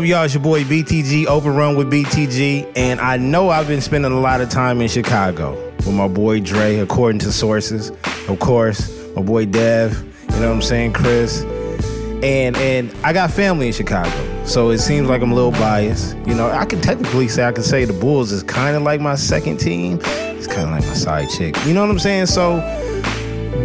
[0.00, 0.24] Up, y'all?
[0.24, 2.72] It's your boy BTG, Overrun with BTG.
[2.74, 6.40] And I know I've been spending a lot of time in Chicago with my boy
[6.40, 7.90] Dre, according to sources.
[8.26, 9.92] Of course, my boy Dev,
[10.30, 11.42] you know what I'm saying, Chris.
[12.22, 14.10] And and I got family in Chicago.
[14.46, 16.16] So it seems like I'm a little biased.
[16.26, 19.02] You know, I can technically say I can say the Bulls is kind of like
[19.02, 20.00] my second team.
[20.02, 21.54] It's kind of like my side chick.
[21.66, 22.24] You know what I'm saying?
[22.24, 22.60] So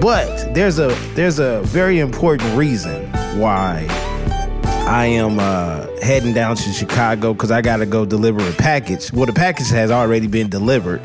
[0.02, 3.88] but there's a there's a very important reason why
[4.88, 9.12] I am uh, heading down to Chicago because I got to go deliver a package.
[9.12, 11.02] Well, the package has already been delivered.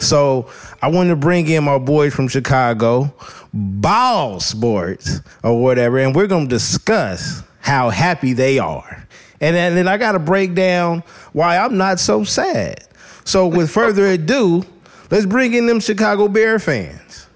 [0.00, 0.48] So
[0.80, 3.12] I wanted to bring in my boys from Chicago,
[3.52, 9.04] Ball Sports or whatever, and we're going to discuss how happy they are.
[9.40, 12.84] And then, then I got to break down why I'm not so sad.
[13.24, 14.64] So with further ado,
[15.10, 17.26] let's bring in them Chicago Bear fans.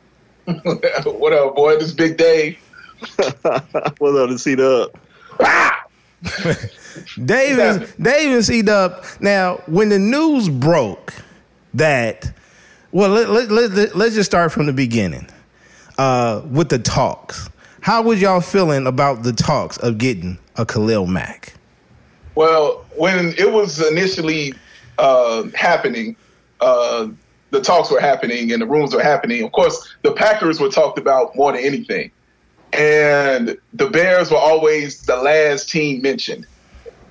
[0.44, 1.76] what up, boy?
[1.76, 2.58] This Big Dave.
[3.18, 5.03] What's up to see the up?
[7.24, 9.04] Davis, Davis, Dub.
[9.20, 11.14] Now, when the news broke
[11.74, 12.32] that,
[12.92, 15.28] well, let, let, let, let's just start from the beginning
[15.98, 17.48] uh, with the talks.
[17.80, 21.54] How was y'all feeling about the talks of getting a Khalil Mack?
[22.34, 24.54] Well, when it was initially
[24.98, 26.16] uh, happening,
[26.60, 27.08] uh,
[27.50, 29.44] the talks were happening and the rooms were happening.
[29.44, 32.10] Of course, the Packers were talked about more than anything
[32.74, 36.46] and the Bears were always the last team mentioned.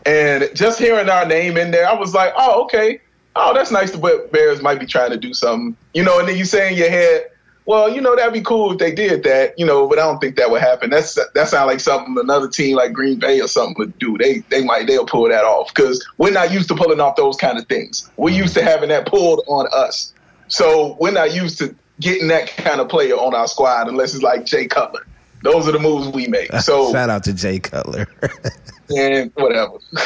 [0.06, 3.00] And just hearing our name in there, I was like, oh, okay.
[3.36, 3.92] Oh, that's nice.
[3.92, 6.20] The Bears might be trying to do something, you know.
[6.20, 7.32] And then you say in your head,
[7.66, 9.88] well, you know, that'd be cool if they did that, you know.
[9.88, 10.90] But I don't think that would happen.
[10.90, 14.18] That's that sounds like something another team like Green Bay or something would do.
[14.18, 17.38] They they might they'll pull that off because we're not used to pulling off those
[17.38, 18.10] kind of things.
[18.18, 18.42] We're mm-hmm.
[18.42, 20.14] used to having that pulled on us.
[20.50, 24.24] So we're not used to getting that kind of player on our squad unless it's
[24.24, 25.08] like Jay Cutler.
[25.44, 26.52] Those are the moves we make.
[26.64, 28.08] So shout out to Jay Cutler.
[28.98, 29.78] and whatever.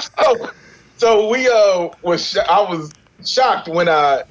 [0.00, 0.50] so,
[0.98, 2.92] so we uh was sh- I was
[3.24, 4.24] shocked when I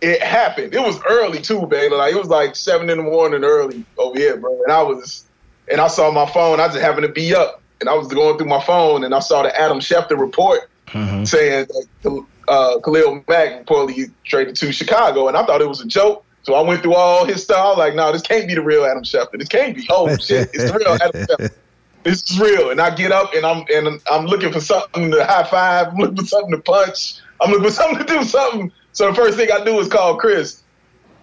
[0.00, 0.72] it happened.
[0.72, 1.94] It was early too, baby.
[1.94, 4.62] Like it was like seven in the morning early over here, bro.
[4.62, 5.24] And I was
[5.70, 6.60] and I saw my phone.
[6.60, 9.18] I just happened to be up, and I was going through my phone, and I
[9.18, 11.24] saw the Adam Schefter report mm-hmm.
[11.24, 11.66] saying
[12.02, 16.23] that uh, Khalil Mack reportedly traded to Chicago, and I thought it was a joke.
[16.44, 17.78] So I went through all his stuff.
[17.78, 19.38] Like, no, this can't be the real Adam Schefter.
[19.38, 19.86] This can't be.
[19.90, 21.54] Oh shit, it's the real Adam Schefter.
[22.02, 22.70] This is real.
[22.70, 25.88] And I get up and I'm and I'm looking for something to high five.
[25.88, 27.14] I'm looking for something to punch.
[27.40, 28.70] I'm looking for something to do something.
[28.92, 30.62] So the first thing I do is call Chris,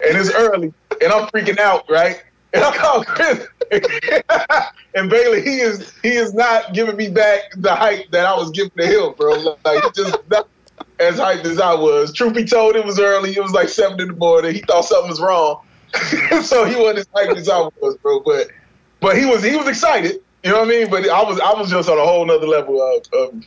[0.05, 2.21] and it's early, and I'm freaking out, right?
[2.53, 3.47] And I call Chris,
[4.95, 8.51] and Bailey, he is he is not giving me back the hype that I was
[8.51, 9.55] giving to him, bro.
[9.63, 10.17] Like he just
[11.01, 12.13] as hyped as I was.
[12.13, 13.31] Truth be told, it was early.
[13.31, 14.53] It was like seven in the morning.
[14.53, 15.61] He thought something was wrong,
[16.43, 18.19] so he wasn't as hyped as I was, bro.
[18.21, 18.47] But
[18.99, 20.21] but he was he was excited.
[20.43, 20.89] You know what I mean?
[20.89, 23.43] But I was I was just on a whole nother level of, of,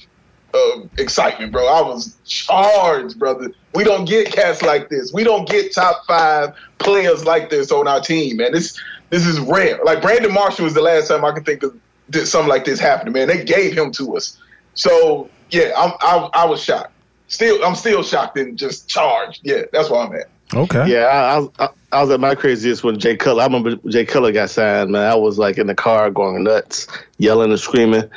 [0.54, 1.66] of excitement, bro.
[1.66, 3.50] I was charged, brother.
[3.74, 5.12] We don't get cats like this.
[5.12, 8.52] We don't get top five players like this on our team, man.
[8.52, 8.78] This
[9.10, 9.78] this is rare.
[9.84, 11.78] Like Brandon Marshall was the last time I could think of
[12.26, 13.28] something like this happening, man.
[13.28, 14.38] They gave him to us.
[14.74, 16.93] So yeah, I'm, I, I was shocked
[17.34, 19.40] still I'm still shocked and just charged.
[19.42, 20.30] Yeah, that's where I'm at.
[20.52, 20.90] Okay.
[20.90, 21.50] Yeah, I, I, was
[21.92, 23.42] I was at my craziest when Jay Cutler.
[23.42, 24.92] I remember Jay Cutler got signed.
[24.92, 26.86] Man, I was like in the car going nuts,
[27.18, 28.08] yelling and screaming.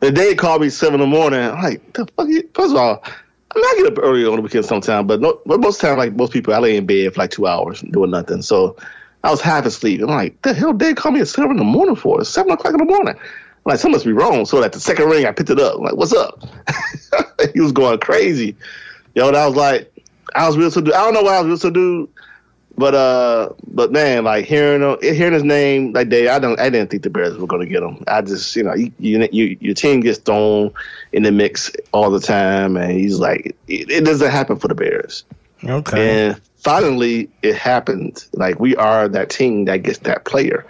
[0.00, 1.40] The day he called me seven in the morning.
[1.40, 2.28] I'm like, the fuck?
[2.28, 2.48] You?
[2.54, 5.40] First of all, I mean, I get up early on the weekend sometimes, but no,
[5.46, 8.10] but most time, like most people, I lay in bed for like two hours doing
[8.10, 8.42] nothing.
[8.42, 8.76] So
[9.22, 10.00] I was half asleep.
[10.02, 12.20] I'm like, the hell, did they call me at seven in the morning for?
[12.20, 13.14] It's seven o'clock in the morning.
[13.64, 14.44] I'm like, something must be wrong.
[14.44, 15.76] So at the second ring, I picked it up.
[15.76, 16.42] I'm like, what's up?
[17.54, 18.56] he was going crazy.
[19.14, 19.90] Yo, that was like,
[20.34, 20.92] I was real to do.
[20.92, 22.08] I don't know why I was real to do,
[22.76, 26.68] but uh, but man, like hearing uh, hearing his name like day, I don't, I
[26.68, 28.04] didn't think the Bears were going to get him.
[28.06, 30.72] I just, you know, you, you, you, your team gets thrown
[31.12, 34.74] in the mix all the time, and he's like, it, it doesn't happen for the
[34.74, 35.24] Bears.
[35.62, 36.26] Okay.
[36.26, 38.26] And finally, it happened.
[38.34, 40.66] Like we are that team that gets that player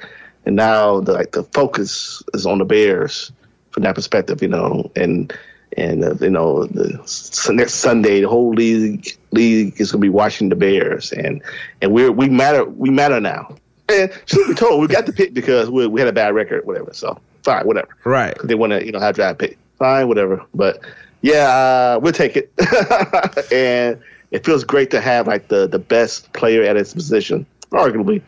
[0.46, 3.32] and now the, like the focus is on the Bears
[3.70, 5.32] from that perspective, you know, and
[5.76, 10.49] and uh, you know the next Sunday the whole league league is gonna be watching
[10.49, 11.43] the Bears, and
[11.82, 13.56] and we're we matter we matter now.
[13.88, 16.64] And truth be told, we got the pick because we, we had a bad record,
[16.64, 16.94] whatever.
[16.94, 17.88] So fine, whatever.
[18.05, 18.35] Right.
[18.43, 19.58] They want to you know have draft pick.
[19.79, 20.43] Fine, whatever.
[20.55, 20.81] But
[21.23, 22.52] yeah, uh, we'll take it.
[23.52, 24.00] and
[24.31, 28.23] it feels great to have like the the best player at his position, arguably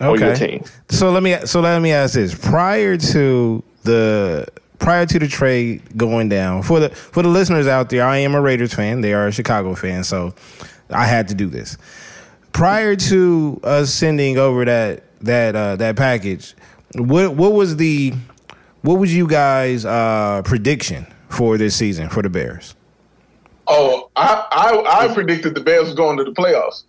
[0.00, 0.62] okay.
[0.88, 4.46] So let me so let me ask this: prior to the
[4.78, 8.34] prior to the trade going down for the for the listeners out there, I am
[8.34, 9.00] a Raiders fan.
[9.00, 10.34] They are a Chicago fan, so
[10.90, 11.76] I had to do this.
[12.52, 16.54] Prior to us sending over that that uh, that package,
[16.94, 18.14] what what was the
[18.82, 22.74] what was you guys' uh, prediction for this season for the Bears?
[23.68, 26.84] Oh, I, I I predicted the Bears was going to the playoffs.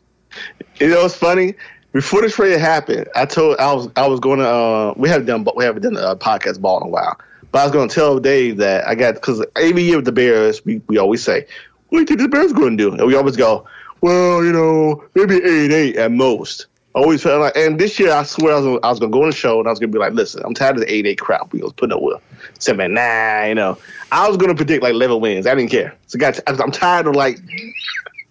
[0.79, 1.55] You know, it's funny.
[1.97, 4.47] Before the trade happened, I told I was I was going to.
[4.47, 7.19] Uh, we haven't done we haven't done a podcast ball in a while,
[7.51, 10.11] but I was going to tell Dave that I got because every year with the
[10.11, 11.47] Bears, we, we always say,
[11.89, 13.65] "What do you think the Bears going to do?" And we always go,
[14.01, 18.11] "Well, you know, maybe eight eight at most." I always felt like, and this year
[18.11, 19.91] I swear I was, I was gonna go on the show and I was gonna
[19.91, 22.21] be like, "Listen, I'm tired of the eight eight crap we was putting up with."
[22.77, 23.75] "Man, nah, you know."
[24.11, 25.47] I was gonna predict like eleven wins.
[25.47, 25.95] I didn't care.
[26.05, 27.39] So, got I'm tired of like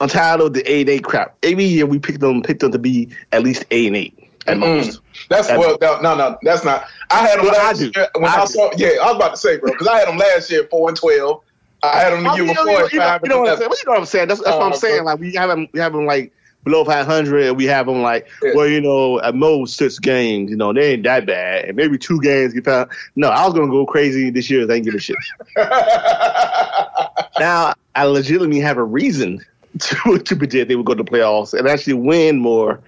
[0.01, 1.37] I'm tired of the eight eight crap.
[1.43, 4.59] Every year we picked them picked them to be at least eight and eight at
[4.59, 5.01] most.
[5.31, 6.85] That's That's- well, no, no, no, that's not.
[7.11, 7.91] I had them I last do.
[7.95, 8.53] year when I I, do.
[8.53, 8.71] saw.
[8.77, 10.97] Yeah, I was about to say, bro, because I had them last year four and
[10.99, 11.43] twelve.
[11.83, 13.49] I had them the Oh, year you, know, before you, know, five you know what
[13.51, 13.71] I'm saying?
[13.71, 14.29] Well, you know what I'm saying?
[14.29, 15.05] That's, that's what Uh, I'm saying.
[15.05, 16.33] Like we have them, we have them like
[16.65, 17.53] below 500.
[17.53, 18.53] We have them like, Yeah.
[18.55, 20.51] well, you know, at most six games.
[20.51, 22.91] You know, they ain't that bad, and maybe two games get found.
[23.15, 24.67] No, I was gonna go crazy this year.
[24.67, 25.17] They ain't give a shit.
[27.39, 29.45] now I legitimately have a reason
[29.81, 32.81] to to predict they would go to the playoffs and actually win more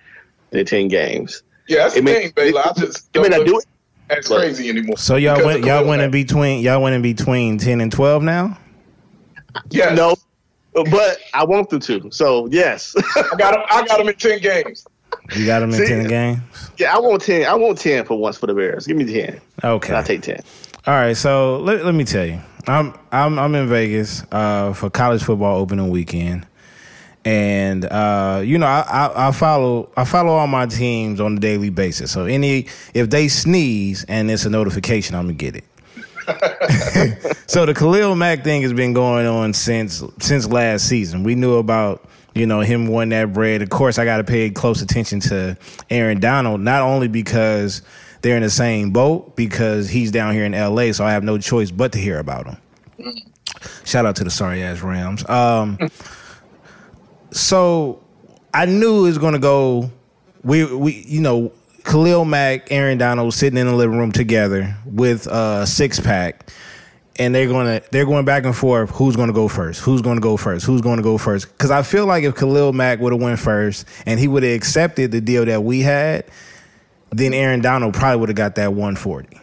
[0.50, 1.42] than 10 games.
[1.68, 2.62] yeah, that's the It may- thing, Baylor.
[2.64, 3.64] I just It may don't do look
[4.10, 4.18] it.
[4.18, 4.96] as but- crazy anymore.
[4.96, 8.56] So y'all went y'all went in between y'all went in between ten and twelve now.
[9.70, 9.94] Yeah.
[9.94, 10.14] No,
[10.74, 12.08] but I want them to.
[12.10, 13.62] So yes, I got them.
[13.70, 14.86] I got them in ten games.
[15.36, 16.40] You got them in See- ten games.
[16.78, 17.46] yeah, I want 10.
[17.46, 18.86] I want 10 for once for the Bears.
[18.86, 19.40] Give me 10.
[19.64, 19.92] Okay.
[19.94, 20.40] I'll take 10.
[20.86, 24.88] All right, so let, let me tell you, I'm I'm I'm in Vegas uh, for
[24.88, 26.46] college football opening weekend,
[27.24, 31.40] and uh, you know I, I I follow I follow all my teams on a
[31.40, 32.10] daily basis.
[32.10, 35.64] So any if they sneeze and it's a notification, I'm gonna get it.
[37.46, 41.22] so the Khalil Mack thing has been going on since since last season.
[41.24, 43.62] We knew about you know him wanting that bread.
[43.62, 45.56] Of course, I got to pay close attention to
[45.90, 47.82] Aaron Donald, not only because
[48.22, 51.38] they're in the same boat, because he's down here in L.A., so I have no
[51.38, 52.56] choice but to hear about him.
[53.84, 55.28] Shout out to the sorry ass Rams.
[55.28, 55.78] Um,
[57.30, 58.02] so
[58.54, 59.90] I knew it was going to go.
[60.42, 61.52] We we you know
[61.84, 66.50] Khalil Mack, Aaron Donald sitting in the living room together with a six pack,
[67.16, 68.90] and they're gonna they're going back and forth.
[68.90, 69.80] Who's going to go first?
[69.80, 70.66] Who's going to go first?
[70.66, 71.48] Who's going to go first?
[71.48, 74.54] Because I feel like if Khalil Mack would have went first and he would have
[74.54, 76.24] accepted the deal that we had,
[77.10, 79.40] then Aaron Donald probably would have got that one forty.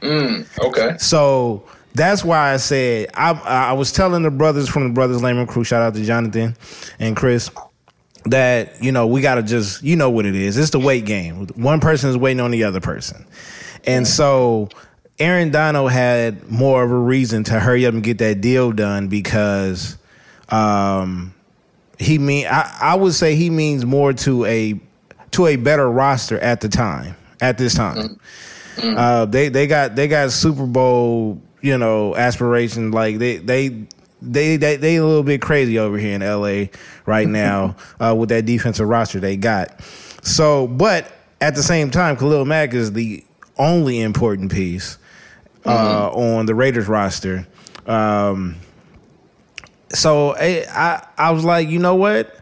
[0.00, 0.96] Mm, okay.
[0.98, 5.46] So that's why I said I I was telling the brothers from the Brothers Lehman
[5.46, 6.56] crew, shout out to Jonathan
[6.98, 7.50] and Chris,
[8.26, 10.56] that you know we got to just you know what it is.
[10.56, 11.46] It's the weight game.
[11.48, 13.26] One person is waiting on the other person,
[13.84, 14.68] and so
[15.18, 19.08] Aaron Donald had more of a reason to hurry up and get that deal done
[19.08, 19.96] because
[20.48, 21.34] um,
[21.98, 24.80] he mean I, I would say he means more to a
[25.32, 28.18] to a better roster at the time at this time.
[28.82, 33.86] Uh, they they got they got Super Bowl you know aspirations like they they.
[34.24, 36.66] They, they they a little bit crazy over here in LA
[37.06, 39.80] right now uh, with that defensive roster they got.
[40.22, 43.24] So, but at the same time, Khalil Mack is the
[43.58, 44.96] only important piece
[45.66, 47.46] uh, on the Raiders roster.
[47.86, 48.56] Um,
[49.90, 52.34] so I, I I was like, you know what?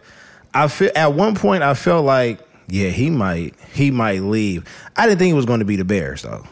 [0.53, 4.65] I feel at one point I felt like, yeah, he might he might leave.
[4.97, 6.45] I didn't think it was going to be the Bears though.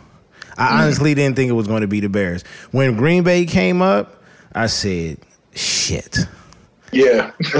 [0.58, 2.42] I honestly didn't think it was going to be the Bears.
[2.72, 4.22] When Green Bay came up,
[4.54, 5.18] I said,
[5.54, 6.18] shit.
[6.92, 7.32] Yeah.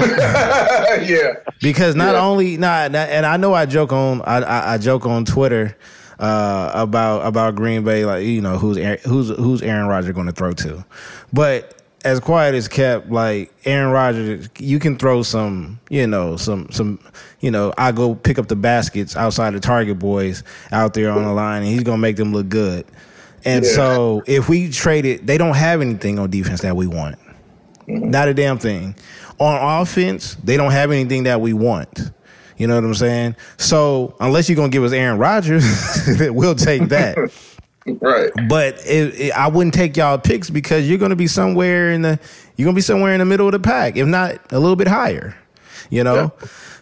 [1.03, 1.33] yeah.
[1.61, 2.21] Because not Yeah.
[2.21, 5.77] only not, and I know I joke on I, I, I joke on Twitter
[6.19, 10.25] uh, about about Green Bay, like you know who's Aaron, who's who's Aaron Rodgers going
[10.27, 10.83] to throw to,
[11.31, 16.67] but as quiet as kept, like Aaron Rodgers, you can throw some, you know, some
[16.71, 16.99] some,
[17.41, 21.23] you know, I go pick up the baskets outside the Target boys out there on
[21.23, 22.85] the line, and he's gonna make them look good.
[23.45, 23.71] And Yeah.
[23.71, 27.17] so if we trade it, they don't have anything on defense that we want.
[27.87, 28.09] Mm-hmm.
[28.11, 28.95] Not a damn thing.
[29.39, 32.11] On offense, they don't have anything that we want.
[32.57, 33.35] You know what I'm saying?
[33.57, 35.63] So unless you're gonna give us Aaron Rodgers,
[36.29, 37.17] we'll take that.
[38.01, 38.31] Right.
[38.47, 42.19] but it, it- I wouldn't take y'all picks because you're gonna be somewhere in the
[42.55, 44.87] you're gonna be somewhere in the middle of the pack, if not a little bit
[44.87, 45.35] higher.
[45.89, 46.31] You know.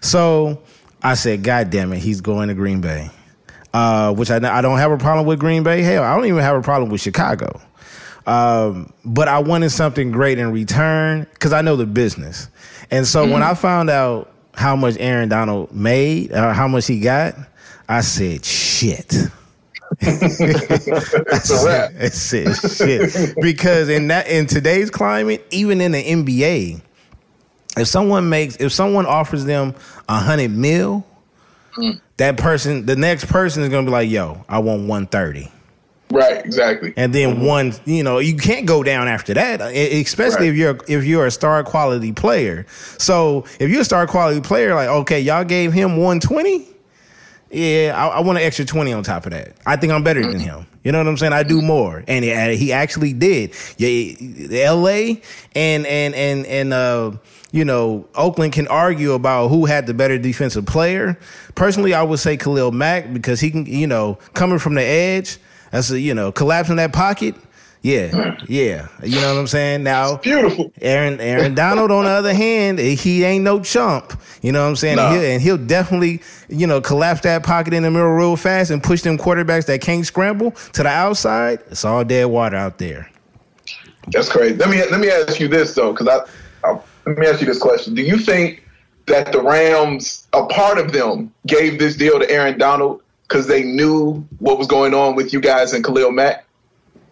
[0.01, 0.61] So
[1.01, 3.09] I said, God damn it, he's going to Green Bay.
[3.73, 5.81] Uh, which I I don't have a problem with Green Bay.
[5.83, 7.61] Hell, I don't even have a problem with Chicago.
[8.25, 12.49] Um, but I wanted something great in return because I know the business.
[12.91, 16.99] And so when I found out how much Aaron Donald made, or how much he
[16.99, 17.35] got,
[17.87, 19.13] I said, shit.
[19.99, 21.91] It's a wrap.
[21.99, 23.35] I said, shit.
[23.41, 26.81] Because in that in today's climate, even in the NBA,
[27.77, 29.75] if someone makes if someone offers them
[30.09, 31.05] a hundred mil,
[32.17, 35.51] that person, the next person is gonna be like, yo, I want 130.
[36.09, 36.93] Right, exactly.
[36.95, 37.45] And then mm-hmm.
[37.45, 40.49] one, you know, you can't go down after that, especially right.
[40.49, 42.65] if you're if you're a star quality player.
[42.97, 46.65] So if you're a star quality player, like okay, y'all gave him 120.
[47.49, 49.55] Yeah, I, I want an extra 20 on top of that.
[49.65, 50.65] I think I'm better than him.
[50.83, 51.33] You know what I'm saying?
[51.33, 53.53] I do more, and he, he actually did.
[53.77, 55.21] Yeah, L.A.
[55.55, 57.11] and and and and uh,
[57.51, 61.17] you know, Oakland can argue about who had the better defensive player.
[61.55, 65.37] Personally, I would say Khalil Mack because he can, you know, coming from the edge
[65.71, 67.35] that's a, you know, collapsing that pocket.
[67.87, 68.89] Yeah, yeah.
[69.01, 69.83] You know what I'm saying?
[69.83, 70.73] Now, it's beautiful.
[70.81, 74.19] Aaron Aaron Donald, on the other hand, he ain't no chump.
[74.41, 74.97] You know what I'm saying?
[74.97, 75.05] No.
[75.05, 78.71] And, he'll, and, he'll, definitely, you know, collapse that pocket in the middle real fast
[78.71, 81.59] and push them quarterbacks that can't scramble to the outside.
[81.67, 83.09] It's all dead water out there.
[84.09, 84.55] That's crazy.
[84.55, 87.47] Let me let me ask you this though, because I, I let me ask you
[87.47, 88.65] this question: Do you think
[89.05, 93.63] that the Rams, a part of them, gave this deal to Aaron Donald because they
[93.63, 96.46] knew what was going on with you guys and Khalil Mack.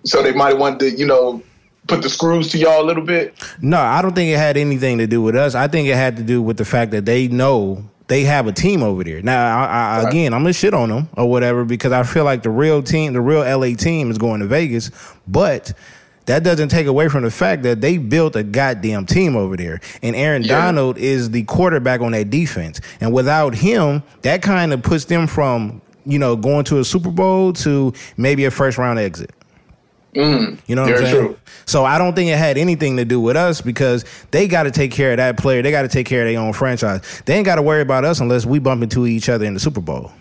[0.05, 1.41] So they might have wanted to, you know,
[1.87, 3.35] put the screws to y'all a little bit.
[3.61, 5.55] No, I don't think it had anything to do with us.
[5.55, 8.51] I think it had to do with the fact that they know they have a
[8.51, 9.21] team over there.
[9.21, 10.09] Now, I, I, right.
[10.09, 13.13] again, I'm gonna shit on them or whatever because I feel like the real team,
[13.13, 14.91] the real LA team, is going to Vegas,
[15.27, 15.73] but.
[16.27, 19.79] That doesn't take away from the fact that they built a goddamn team over there.
[20.01, 20.59] And Aaron yeah.
[20.59, 22.81] Donald is the quarterback on that defense.
[22.99, 27.11] And without him, that kind of puts them from you know, going to a Super
[27.11, 29.31] Bowl to maybe a first round exit.
[30.15, 31.13] Mm, you know what I'm saying?
[31.13, 31.37] True.
[31.65, 34.71] So I don't think it had anything to do with us because they got to
[34.71, 35.61] take care of that player.
[35.61, 37.21] They got to take care of their own franchise.
[37.25, 39.59] They ain't got to worry about us unless we bump into each other in the
[39.59, 40.11] Super Bowl.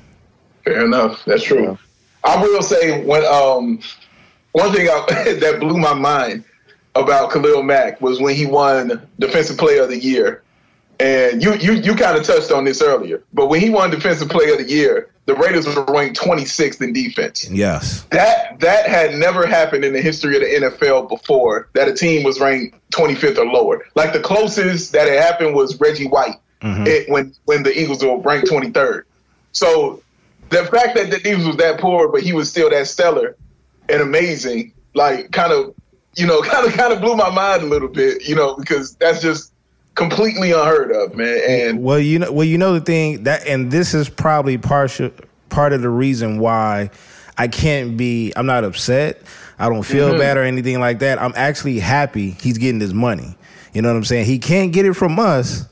[0.65, 1.25] Fair enough.
[1.25, 1.63] That's true.
[1.65, 1.77] Yeah.
[2.25, 3.79] I will say when um,
[4.53, 6.45] one thing I, that blew my mind
[6.95, 10.43] about Khalil Mack was when he won Defensive Player of the Year.
[11.01, 14.29] And you you you kind of touched on this earlier, but when he won Defensive
[14.29, 17.49] Player of the Year, the Raiders were ranked 26th in defense.
[17.51, 18.03] Yes.
[18.11, 22.23] That that had never happened in the history of the NFL before that a team
[22.23, 23.85] was ranked 25th or lower.
[23.95, 26.87] Like the closest that it happened was Reggie White mm-hmm.
[26.87, 29.05] it, when when the Eagles were ranked 23rd.
[29.53, 30.03] So
[30.51, 33.37] the fact that the defense was that poor, but he was still that stellar
[33.89, 35.75] and amazing, like kind of
[36.17, 38.95] you know, kind of kind of blew my mind a little bit, you know, because
[38.97, 39.54] that's just
[39.95, 41.41] completely unheard of, man.
[41.47, 45.11] And well, you know, well, you know the thing that, and this is probably partial
[45.49, 46.91] part of the reason why
[47.39, 48.33] I can't be.
[48.37, 49.23] I'm not upset.
[49.59, 50.19] I don't feel mm-hmm.
[50.19, 51.21] bad or anything like that.
[51.21, 53.37] I'm actually happy he's getting his money.
[53.73, 54.27] You know what I'm saying?
[54.27, 55.65] He can't get it from us,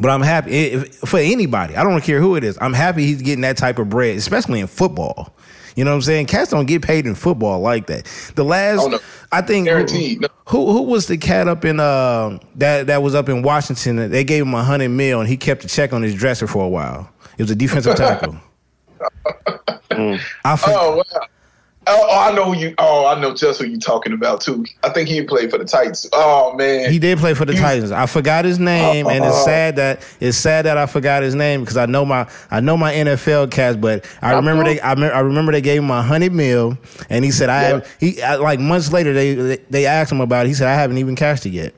[0.00, 1.76] but I'm happy if, for anybody.
[1.76, 2.58] I don't care who it is.
[2.60, 5.34] I'm happy he's getting that type of bread, especially in football.
[5.76, 6.26] You know what I'm saying?
[6.26, 8.04] Cats don't get paid in football like that.
[8.34, 8.98] The last, oh, no.
[9.30, 10.26] I think, Guaranteed.
[10.48, 14.10] Who, who, was the cat up in uh that that was up in Washington?
[14.10, 16.64] They gave him a hundred mil and he kept a check on his dresser for
[16.64, 17.10] a while.
[17.38, 18.36] It was a defensive tackle.
[19.90, 20.20] mm.
[20.44, 21.26] I oh wow.
[21.86, 22.74] Oh, oh, I know you.
[22.78, 24.64] Oh, I know just who you're talking about too.
[24.84, 26.08] I think he played for the Titans.
[26.12, 27.90] Oh man, he did play for the he, Titans.
[27.90, 29.44] I forgot his name, uh, and it's uh-huh.
[29.44, 32.76] sad that it's sad that I forgot his name because I know my I know
[32.76, 36.32] my NFL cast, but I remember they I, I remember they gave him a hundred
[36.32, 36.78] mil,
[37.10, 37.68] and he said I yeah.
[37.68, 40.50] have he like months later they they asked him about it.
[40.50, 41.74] He said I haven't even cashed it yet.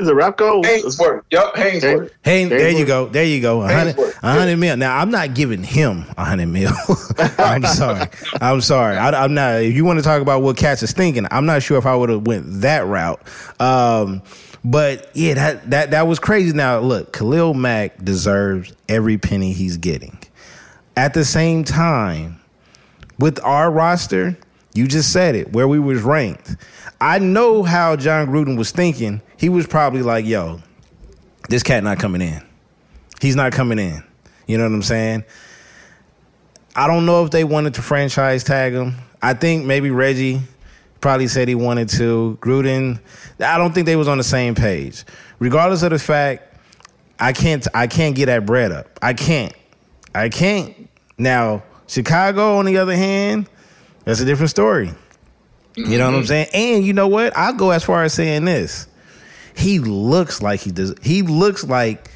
[0.00, 0.64] Is it Rapco?
[0.64, 1.22] Haynesworth.
[1.30, 2.10] Yep, Haynesworth.
[2.22, 3.06] Haynes, there you go.
[3.06, 3.62] There you go.
[3.62, 4.76] A hundred, a hundred mil.
[4.78, 6.72] Now I'm not giving him a hundred mil.
[7.38, 8.08] I'm sorry.
[8.40, 8.96] I'm sorry.
[8.96, 9.62] I, am not.
[9.62, 11.94] If you want to talk about what Cats is thinking, I'm not sure if I
[11.94, 13.20] would have went that route.
[13.60, 14.22] Um,
[14.64, 16.52] but yeah, that that that was crazy.
[16.52, 20.18] Now look, Khalil Mack deserves every penny he's getting.
[20.96, 22.40] At the same time,
[23.18, 24.36] with our roster,
[24.72, 26.56] you just said it, where we was ranked.
[27.00, 29.22] I know how Jon Gruden was thinking.
[29.40, 30.60] He was probably like, yo,
[31.48, 32.42] this cat not coming in.
[33.22, 34.04] He's not coming in.
[34.46, 35.24] You know what I'm saying?
[36.76, 38.96] I don't know if they wanted to franchise tag him.
[39.22, 40.42] I think maybe Reggie
[41.00, 42.36] probably said he wanted to.
[42.42, 43.00] Gruden,
[43.40, 45.06] I don't think they was on the same page.
[45.38, 46.54] Regardless of the fact,
[47.18, 48.98] I can't I can't get that bread up.
[49.00, 49.54] I can't.
[50.14, 50.90] I can't.
[51.16, 53.48] Now, Chicago, on the other hand,
[54.04, 54.92] that's a different story.
[55.76, 56.26] You know what I'm mm-hmm.
[56.26, 56.48] saying?
[56.52, 57.34] And you know what?
[57.34, 58.86] I'll go as far as saying this.
[59.56, 60.94] He looks like he does.
[61.02, 62.08] He looks like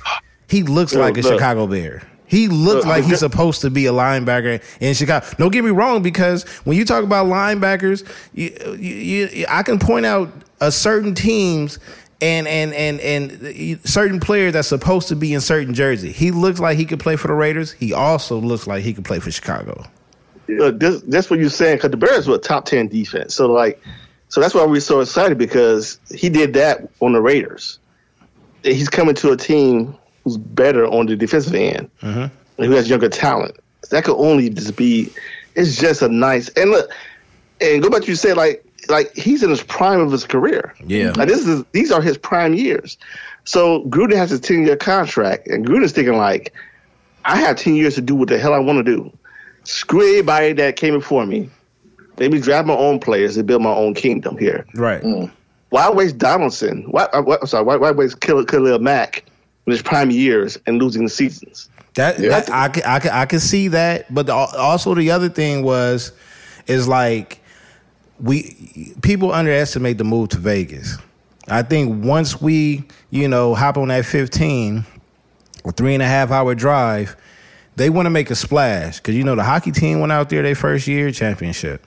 [0.49, 1.35] he looks Yo, like a look.
[1.35, 2.03] Chicago Bear.
[2.27, 5.27] He looks like he's supposed to be a linebacker in Chicago.
[5.39, 9.79] Don't get me wrong, because when you talk about linebackers, you, you, you, I can
[9.79, 11.79] point out a certain teams
[12.21, 16.13] and and and and uh, certain players that's supposed to be in certain jersey.
[16.13, 17.73] He looks like he could play for the Raiders.
[17.73, 19.85] He also looks like he could play for Chicago
[20.49, 23.35] look, this, that's what you're saying because the Bears were a top ten defense.
[23.35, 23.81] So like,
[24.29, 27.79] so that's why we're so excited because he did that on the Raiders.
[28.63, 32.63] He's coming to a team who's better on the defensive end, mm-hmm.
[32.63, 33.57] who has younger talent.
[33.91, 35.13] That could only just be.
[35.55, 36.91] It's just a nice and look.
[37.61, 40.75] and go back to you said like like he's in his prime of his career.
[40.85, 41.13] Yeah.
[41.17, 42.97] Like this is these are his prime years.
[43.45, 46.53] So Gruden has a ten year contract, and Gruden's thinking like,
[47.25, 49.13] I have ten years to do what the hell I want to do.
[49.65, 51.51] Screw anybody that came before me.
[52.19, 54.67] Let me draft my own players and build my own kingdom here.
[54.75, 55.03] Right.
[55.71, 56.85] Why waste Donaldson?
[56.91, 59.25] Why, uh, why I'm sorry, why, why waste Khalil, Khalil Mack
[59.67, 61.69] in his prime years and losing the seasons?
[61.95, 62.29] That, Yeah.
[62.41, 65.65] that I, can, I, can, I can see that, but the, also the other thing
[65.65, 66.13] was,
[66.67, 67.41] is like
[68.21, 70.97] we people underestimate the move to Vegas.
[71.49, 74.85] I think once we you know hop on that fifteen
[75.63, 77.17] or three and a half hour drive,
[77.77, 80.43] they want to make a splash because you know the hockey team went out there
[80.43, 81.87] their first year championship.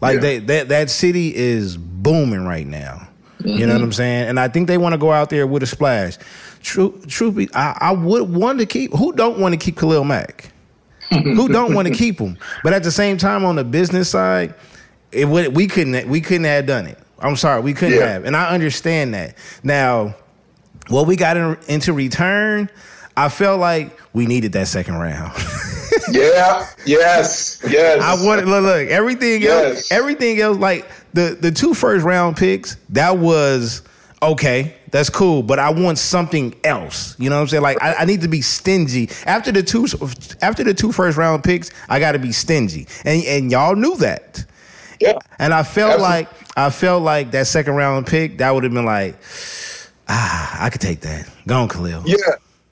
[0.00, 0.20] Like Yeah.
[0.20, 3.08] they that that city is booming right now.
[3.44, 3.92] You know what I'm mm-hmm.
[3.92, 4.28] saying?
[4.28, 6.18] And I think they want to go out there with a splash.
[6.62, 8.92] True, truth be, I, I would want to keep.
[8.92, 10.52] Who don't want to keep Khalil Mack?
[11.10, 12.36] who don't want to keep him?
[12.62, 14.54] But at the same time, on the business side,
[15.10, 16.98] it would we couldn't we couldn't have done it.
[17.18, 18.08] I'm sorry, we couldn't Yeah.
[18.08, 19.36] have, and I understand that.
[19.62, 20.14] Now,
[20.88, 22.70] what we got in, into return,
[23.16, 25.32] I felt like we needed that second round.
[26.10, 26.66] Yeah.
[26.86, 27.60] Yes.
[27.68, 28.00] Yes.
[28.02, 32.76] I wanted look, look everything else, everything else like the the two first round picks.
[32.90, 33.82] That was
[34.22, 34.76] okay.
[34.90, 37.18] That's cool, but I want something else.
[37.18, 37.62] You know what I'm saying?
[37.62, 39.86] Like I, I need to be stingy after the two
[40.42, 41.70] after the two first round picks.
[41.88, 44.44] I got to be stingy, and and y'all knew that.
[45.00, 45.18] Yeah.
[45.38, 46.16] And I felt Absolutely.
[46.16, 49.16] like I felt like that second round pick that would have been like,
[50.08, 51.28] ah, I could take that.
[51.46, 52.02] Go on, Khalil.
[52.04, 52.16] Yeah,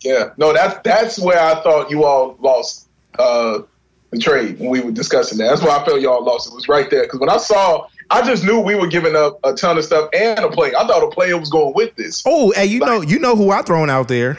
[0.00, 0.30] yeah.
[0.36, 2.88] No, that's that's where I thought you all lost
[3.18, 3.62] uh,
[4.11, 5.48] the trade when we were discussing that.
[5.48, 6.48] That's why I felt y'all lost.
[6.48, 9.38] It was right there because when I saw, I just knew we were giving up
[9.44, 10.74] a ton of stuff and a play.
[10.74, 12.22] I thought a player was going with this.
[12.26, 14.38] Oh, hey, you know you know who I thrown out there.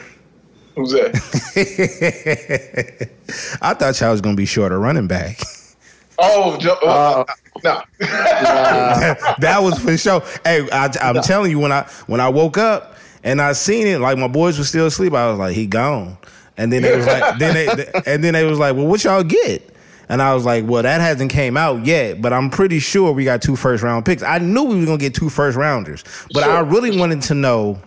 [0.76, 1.14] Who's that?
[3.62, 5.40] I thought y'all was gonna be short a running back.
[6.22, 7.24] Oh, jo- uh,
[7.64, 7.82] no.
[7.98, 10.20] that was for sure.
[10.44, 14.00] Hey, I, I'm telling you, when I when I woke up and I seen it,
[14.00, 16.18] like my boys were still asleep, I was like, he gone.
[16.60, 19.24] And then they was like, then they, and then they was like, well, what y'all
[19.24, 19.74] get?
[20.10, 23.24] And I was like, well, that hasn't came out yet, but I'm pretty sure we
[23.24, 24.22] got two first round picks.
[24.22, 27.80] I knew we were gonna get two first rounders, but I really wanted to know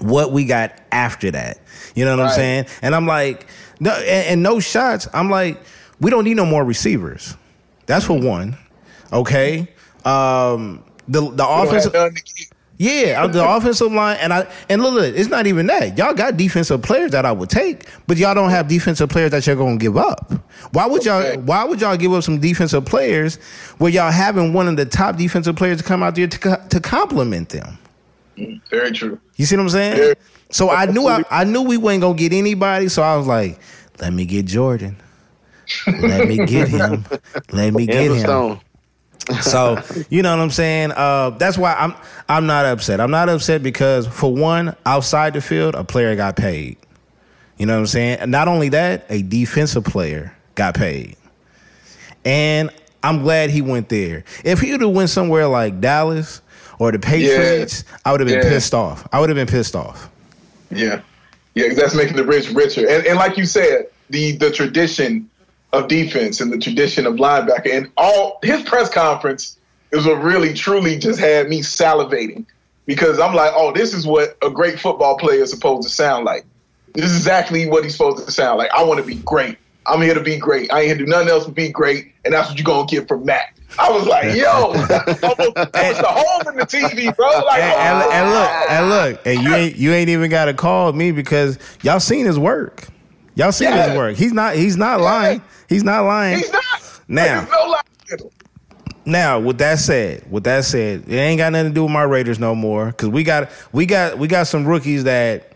[0.00, 1.58] what we got after that.
[1.94, 2.66] You know what I'm saying?
[2.82, 3.46] And I'm like,
[3.80, 5.08] no, and, and no shots.
[5.14, 5.62] I'm like,
[6.00, 7.34] we don't need no more receivers.
[7.86, 8.58] That's for one.
[9.10, 9.68] Okay.
[10.04, 11.44] Um, the the
[12.12, 12.46] We
[12.78, 13.26] don't have offensive, none to give.
[13.26, 15.96] yeah, the offensive line, and I and look, look, it's not even that.
[15.98, 19.46] Y'all got defensive players that I would take, but y'all don't have defensive players that
[19.46, 20.32] you're gonna give up.
[20.72, 21.22] Why would y'all?
[21.22, 21.36] Okay.
[21.38, 23.36] Why would y'all give up some defensive players
[23.78, 26.68] where y'all having one of the top defensive players to come out there to co-
[26.68, 27.78] to complement them?
[28.70, 29.18] Very true.
[29.36, 29.98] You see what I'm saying?
[29.98, 30.14] Yeah.
[30.50, 32.88] So I knew I, I knew we wasn't gonna get anybody.
[32.88, 33.58] So I was like,
[34.00, 34.96] let me get Jordan.
[35.86, 37.04] Let me get him.
[37.52, 38.60] Let me get him.
[39.42, 40.92] So you know what I'm saying.
[40.92, 41.94] Uh, that's why I'm
[42.28, 43.00] I'm not upset.
[43.00, 46.76] I'm not upset because for one, outside the field, a player got paid.
[47.58, 48.18] You know what I'm saying.
[48.20, 51.16] And not only that, a defensive player got paid,
[52.24, 52.70] and
[53.02, 54.24] I'm glad he went there.
[54.44, 56.40] If he would have went somewhere like Dallas
[56.78, 58.48] or the Patriots, I would have been Yeah.
[58.48, 59.06] pissed off.
[59.12, 60.08] I would have been pissed off.
[60.70, 61.00] Yeah,
[61.54, 62.86] yeah, that's making the rich richer.
[62.88, 65.28] And, and like you said, the the tradition
[65.76, 69.58] of defense and the tradition of linebacker and all his press conference
[69.92, 72.44] is what really truly just had me salivating
[72.86, 76.24] because I'm like, oh, this is what a great football player is supposed to sound
[76.24, 76.44] like.
[76.94, 78.70] This is exactly what he's supposed to sound like.
[78.70, 79.58] I want to be great.
[79.86, 80.72] I'm here to be great.
[80.72, 82.86] I ain't here to do nothing else but be great, and that's what you're gonna
[82.86, 83.56] get from Matt.
[83.78, 87.28] I was like, yo, that was the hole in the TV, bro.
[87.28, 90.54] Like, And, and, and look, and look, and you ain't you ain't even got to
[90.54, 92.88] call me because y'all seen his work.
[93.36, 93.88] Y'all see Yeah.
[93.90, 94.16] his work.
[94.16, 95.40] He's not he's not lying.
[95.68, 96.38] He's not lying.
[96.38, 97.00] he's not.
[97.06, 97.40] Now.
[97.42, 97.80] There's no lie.
[99.04, 102.02] Now, with that said, with that said, it ain't got nothing to do with my
[102.02, 105.52] Raiders no more because we got we got we got some rookies that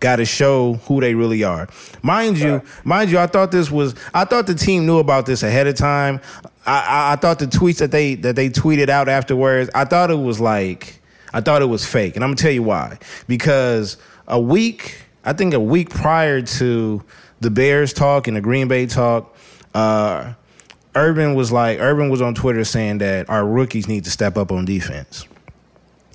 [0.00, 1.68] got to show who they really are.
[2.02, 5.42] Mind you, mind you, I thought this was I thought the team knew about this
[5.42, 6.20] ahead of time.
[6.64, 10.10] I, I, I thought the tweets that they that they tweeted out afterwards, I thought
[10.10, 10.98] it was like
[11.34, 12.98] I thought it was fake, and I'm gonna tell you why.
[13.28, 17.02] Because a week, I think a week prior to
[17.44, 19.36] the Bears talk and the Green Bay talk,
[19.74, 20.32] uh,
[20.96, 24.50] Irvin was like, Irvin was on Twitter saying that our rookies need to step up
[24.50, 25.26] on defense.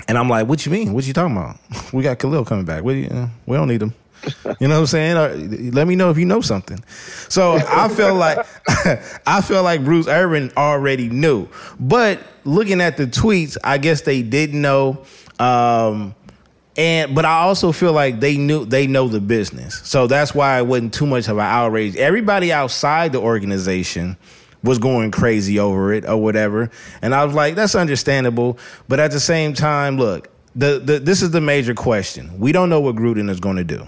[0.07, 0.93] And I'm like, what you mean?
[0.93, 1.57] What you talking about?
[1.93, 2.83] We got Khalil coming back.
[2.83, 3.93] We, uh, we don't need him.
[4.59, 5.17] You know what I'm saying?
[5.17, 6.83] Uh, let me know if you know something.
[7.29, 8.45] So I feel like
[9.25, 11.47] I feel like Bruce Irvin already knew.
[11.79, 15.05] But looking at the tweets, I guess they didn't know.
[15.39, 16.15] Um,
[16.79, 19.81] and but I also feel like they knew they know the business.
[19.83, 21.97] So that's why it wasn't too much of an outrage.
[21.97, 24.15] Everybody outside the organization
[24.63, 26.71] was going crazy over it or whatever.
[27.01, 28.57] And I was like, that's understandable.
[28.87, 32.39] But at the same time, look, the, the this is the major question.
[32.39, 33.85] We don't know what Gruden is going to do.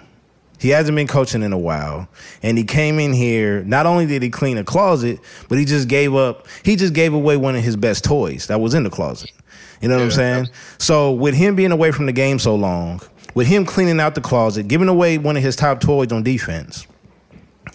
[0.62, 2.08] He hasn't been coaching in a while,
[2.43, 3.63] and he came in here.
[3.63, 5.19] Not only did he clean a closet,
[5.50, 6.45] but he just gave up.
[6.63, 9.32] He just gave away one of his best toys that was in the closet.
[9.82, 10.50] You know what I'm saying?
[10.78, 13.02] So with him being away from the game so long,
[13.34, 16.86] with him cleaning out the closet, giving away one of his top toys on defense,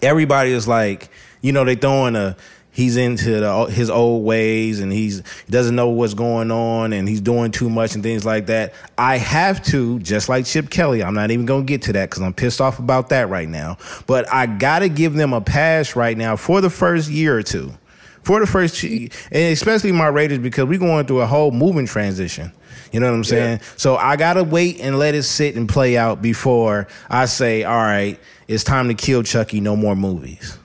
[0.01, 1.09] everybody is like,
[1.41, 2.37] you know, they throwing a
[2.77, 7.09] he's into the, his old ways and he's he doesn't know what's going on and
[7.09, 8.75] he's doing too much and things like that.
[8.99, 12.11] I have to, just like Chip Kelly, I'm not even going to get to that
[12.11, 13.79] because I'm pissed off about that right now.
[14.05, 17.41] But I got to give them a pass right now for the first year or
[17.41, 17.73] two.
[18.21, 22.51] For the first, and especially my Raiders because we're going through a whole moving transition.
[22.91, 23.57] You know what I'm saying?
[23.57, 23.65] Yeah.
[23.77, 27.75] So I gotta wait and let it sit and play out before I say, all
[27.75, 29.61] right, it's time to kill Chucky.
[29.61, 30.59] No more movies.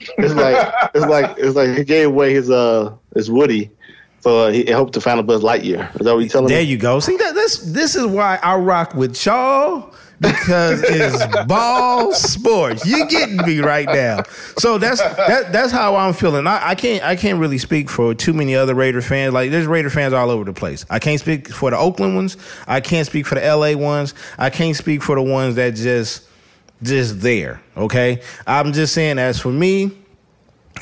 [0.00, 3.70] It's like it's like it's like he gave away his uh his Woody.
[4.20, 5.98] So uh, he hoped to find a Buzz Lightyear.
[5.98, 6.64] Is that what you telling there me?
[6.64, 7.00] There you go.
[7.00, 12.84] See that this this is why I rock with y'all because it's ball sports.
[12.84, 14.22] You getting me right now.
[14.58, 16.46] So that's that that's how I'm feeling.
[16.46, 19.32] I, I can't I can't really speak for too many other Raider fans.
[19.32, 20.84] Like there's Raider fans all over the place.
[20.90, 22.36] I can't speak for the Oakland ones.
[22.66, 24.14] I can't speak for the LA ones.
[24.38, 26.26] I can't speak for the ones that just
[26.82, 27.62] just there.
[27.76, 29.18] Okay, I'm just saying.
[29.18, 29.92] As for me,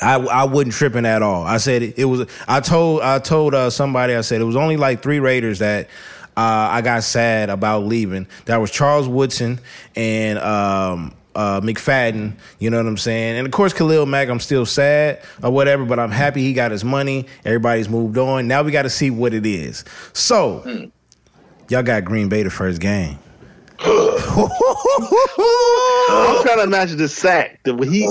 [0.00, 1.44] I I wasn't tripping at all.
[1.44, 2.28] I said it, it was.
[2.46, 4.14] I told I told uh, somebody.
[4.14, 5.88] I said it was only like three Raiders that.
[6.36, 8.28] Uh, I got sad about leaving.
[8.44, 9.58] That was Charles Woodson
[9.96, 12.34] and um, uh, McFadden.
[12.60, 13.38] You know what I'm saying?
[13.38, 14.28] And of course, Khalil Mack.
[14.28, 17.26] I'm still sad or whatever, but I'm happy he got his money.
[17.44, 18.46] Everybody's moved on.
[18.46, 19.84] Now we got to see what it is.
[20.12, 20.84] So, hmm.
[21.68, 23.18] y'all got Green Bay the first game.
[23.80, 23.88] I'm
[26.42, 27.62] trying to imagine the sack.
[27.62, 28.10] That he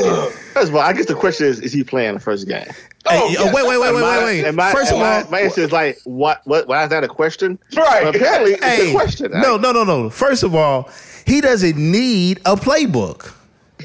[0.53, 2.67] first of all, I guess the question is: Is he playing the first game?
[3.09, 3.53] Oh, hey, yes.
[3.53, 4.53] wait, wait, wait, wait, wait, wait.
[4.53, 6.41] My, first of all, my, answer is like, what?
[6.45, 6.67] What?
[6.67, 7.59] Why is that a question?
[7.75, 8.03] Right.
[8.03, 9.31] But apparently, it's hey, a question.
[9.31, 10.09] No, no, no, no.
[10.09, 10.89] First of all,
[11.25, 13.33] he doesn't need a playbook.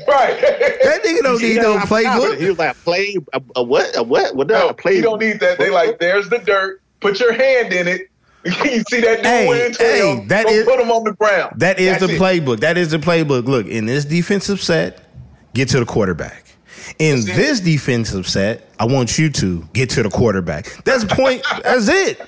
[0.08, 0.40] Right.
[0.40, 2.38] That nigga don't need no playbook.
[2.38, 3.96] He was like, play a, a what?
[3.96, 4.34] A what?
[4.34, 4.48] What?
[4.48, 4.96] No, a play?
[4.96, 5.58] He don't need that.
[5.58, 6.80] They like, there's the dirt.
[7.00, 8.11] Put your hand in it
[8.64, 11.54] you see that new hey, win hey, that is, put them on the ground.
[11.58, 12.20] That is That's the it.
[12.20, 12.60] playbook.
[12.60, 13.46] That is the playbook.
[13.46, 15.00] Look, in this defensive set,
[15.54, 16.44] get to the quarterback.
[16.98, 17.64] In That's this it.
[17.64, 20.66] defensive set, I want you to get to the quarterback.
[20.84, 21.44] That's point.
[21.62, 22.20] That's it.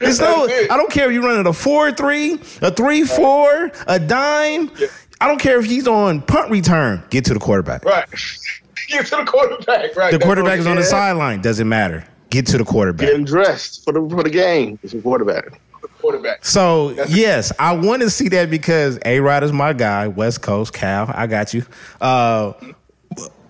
[0.00, 3.98] It's no, I don't care if you're running a 4 3, a 3 4, a
[3.98, 4.70] dime.
[4.78, 4.86] Yeah.
[5.20, 7.02] I don't care if he's on punt return.
[7.10, 7.84] Get to the quarterback.
[7.84, 8.08] Right.
[8.88, 9.94] Get to the quarterback.
[9.94, 10.10] Right.
[10.10, 11.42] The quarterback is on the sideline.
[11.42, 12.04] Doesn't matter.
[12.30, 13.08] Get to the quarterback.
[13.08, 14.78] Getting dressed for the for the game.
[14.82, 15.60] It's a quarterback.
[16.00, 16.44] Quarterback.
[16.44, 20.40] So That's yes, I want to see that because A Rod is my guy, West
[20.40, 21.10] Coast, Cal.
[21.12, 21.66] I got you.
[22.00, 22.52] Uh,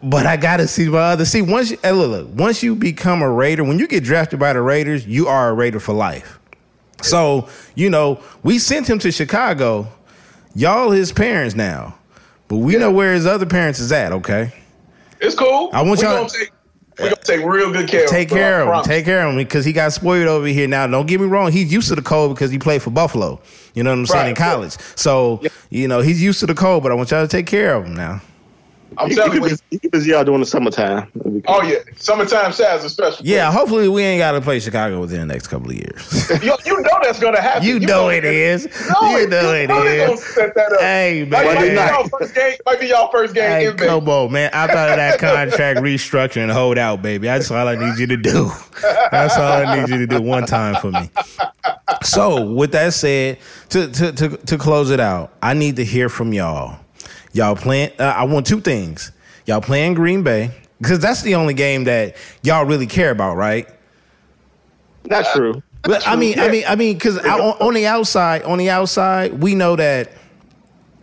[0.03, 1.25] but I gotta see my other.
[1.25, 4.39] See, once you hey, look, look, once you become a Raider, when you get drafted
[4.39, 6.39] by the Raiders, you are a Raider for life.
[7.03, 9.89] So you know, we sent him to Chicago.
[10.55, 11.97] Y'all his parents now,
[12.49, 12.81] but we yeah.
[12.81, 14.13] know where his other parents is at.
[14.13, 14.53] Okay,
[15.21, 15.71] it's cool.
[15.73, 16.27] I want we y'all.
[16.27, 16.51] Take,
[17.01, 18.07] we're gonna take real good care.
[18.07, 18.85] Take of him, care of him.
[18.85, 20.69] Take care of him because he got spoiled over here.
[20.69, 21.53] Now, don't get me wrong.
[21.53, 23.41] He's used to the cold because he played for Buffalo.
[23.75, 24.77] You know what I'm saying in college.
[24.97, 25.49] So yeah.
[25.71, 26.83] you know he's used to the cold.
[26.83, 28.21] But I want y'all to take care of him now.
[28.99, 31.11] I'm he, telling you, he keep busy out during the summertime.
[31.47, 33.29] Oh yeah, summertime Shaz especially.
[33.29, 36.31] Yeah, hopefully we ain't got to play Chicago within the next couple of years.
[36.43, 37.67] you, you, know that's gonna happen.
[37.67, 38.65] You, you know, know, it is.
[38.65, 40.25] No, you know it is.
[40.35, 40.81] Set that up.
[40.81, 43.77] Hey man, might, might, be y'all first game, might be y'all first game.
[43.79, 44.51] Hey, come on, man.
[44.53, 47.27] I'm out of that contract restructure and hold out, baby.
[47.27, 48.51] That's all I need you to do.
[49.11, 51.11] That's all I need you to do one time for me.
[52.03, 53.39] So, with that said,
[53.71, 56.81] to to to, to close it out, I need to hear from y'all
[57.33, 57.91] Y'all playing.
[57.99, 59.13] Uh, I want two things.
[59.47, 63.69] Y'all playing Green Bay because that's the only game that y'all really care about, right?
[65.05, 65.63] That's true.
[65.83, 69.41] But I mean, I mean, I mean, because on, on the outside, on the outside,
[69.43, 70.13] we know that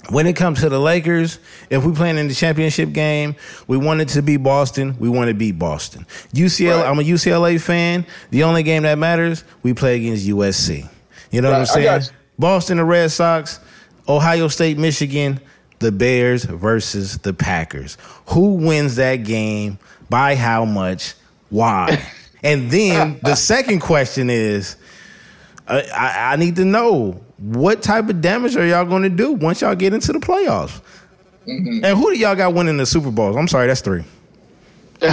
[0.10, 3.36] when it comes to the Lakers, if we playing in the championship game,
[3.68, 4.96] we want it to be Boston.
[5.00, 6.06] We want to beat Boston.
[6.34, 6.82] UCLA.
[6.82, 6.90] Right.
[6.90, 8.06] I'm a UCLA fan.
[8.30, 10.88] The only game that matters, we play against USC.
[11.32, 11.60] You know right.
[11.60, 12.16] what I'm saying?
[12.40, 13.60] Boston, the Red Sox,
[14.08, 15.40] Ohio State, Michigan
[15.80, 17.98] the Bears versus the Packers.
[18.28, 19.80] Who wins that game?
[20.10, 21.16] By how much?
[21.50, 22.06] Why?
[22.44, 24.78] and then the second question is
[25.68, 29.34] uh, I, I, need to know what type of damage are y'all going to do
[29.34, 30.82] once y'all get into the playoffs?
[31.46, 31.84] Mm-hmm.
[31.84, 33.36] And who do y'all got winning the Super Bowls?
[33.36, 34.04] I'm sorry, that's three.
[35.02, 35.10] you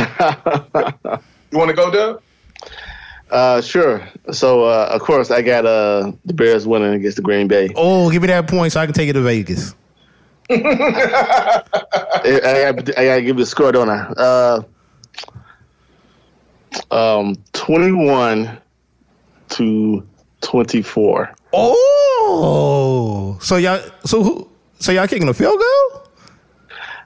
[1.53, 2.23] want to go, Doug?
[3.31, 4.09] Uh, sure.
[4.31, 7.69] So, uh, of course, I got uh, the Bears winning against the Green Bay.
[7.75, 9.75] Oh, give me that point so I can take it to Vegas.
[10.51, 11.63] I,
[12.25, 14.01] I, I, gotta give you a score, don't I?
[14.17, 14.63] Uh,
[16.91, 18.59] Um, 21
[19.51, 20.07] to
[20.41, 21.35] 24.
[21.53, 26.03] Oh, so y'all, so who, so y'all kicking a field goal?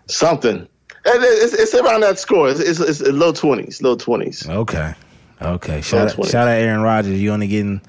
[0.06, 0.66] Something.
[1.04, 2.50] It's, it's around that score.
[2.50, 4.48] It's, it's, it's low 20s, low 20s.
[4.48, 4.94] Okay,
[5.40, 5.80] okay.
[5.80, 6.30] Shout out, 20.
[6.30, 7.20] shout out, Aaron Rodgers.
[7.20, 7.80] You only getting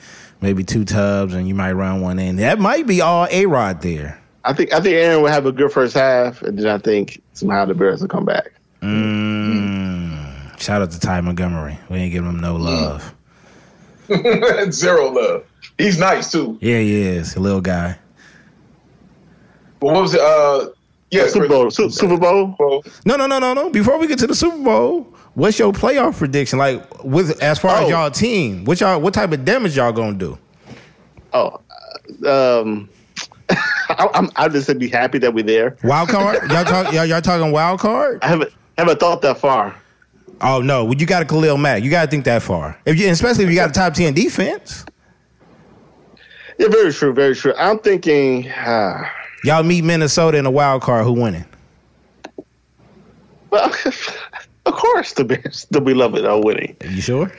[0.41, 2.38] maybe two tubs, and you might run one in.
[2.38, 4.18] That might be all a Rod there.
[4.45, 7.21] I think I think Aaron will have a good first half, and then I think
[7.34, 8.52] somehow the Bears will come back.
[8.82, 10.60] Mm.
[10.60, 11.78] Shout out to Ty Montgomery.
[11.89, 13.13] We ain't giving him no love.
[14.71, 15.43] Zero love.
[15.78, 16.58] He's nice too.
[16.62, 17.97] Yeah, he is a little guy.
[19.80, 20.19] But what was it?
[20.21, 20.69] Uh,
[21.12, 22.47] yeah, Super Bowl, Su- Super Bowl.
[22.47, 22.84] Bowl.
[23.06, 23.69] No, no, no, no, no.
[23.69, 25.04] Before we get to the Super Bowl,
[25.36, 26.60] what's your playoff prediction?
[26.60, 27.89] Like with as far as Oh.
[27.89, 30.38] y'all team, what y'all what type of damage y'all gonna do?
[31.34, 31.60] Oh,
[32.25, 32.89] uh, um,
[33.89, 35.78] I, I'm I just be happy that we're there.
[35.84, 36.41] Wild card?
[36.52, 38.19] y'all talk y'all, y'all talking wild card?
[38.21, 39.75] I haven't haven't thought that far.
[40.41, 41.84] Oh no, well, you got a Khalil Mack.
[41.84, 42.80] You got to think that far.
[42.86, 44.86] If you, especially if you got a top ten defense.
[46.58, 47.54] Yeah, very true, very true.
[47.58, 49.10] I'm thinking, uh,
[49.43, 51.06] Y'all meet Minnesota in a wild card.
[51.06, 51.45] Who winning?
[53.49, 53.73] well,
[54.65, 56.75] of course the Bears, the beloved, are winning.
[56.82, 57.32] Are you sure?